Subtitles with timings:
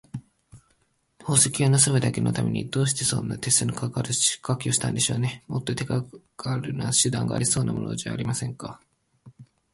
[1.19, 5.43] 宝石をぬすむだけのために、どうしてそんな手数のかかるしかけをしたんでしょうね。
[5.47, 6.03] もっと手が
[6.59, 8.81] るな手段がありそうなものじゃありませんか。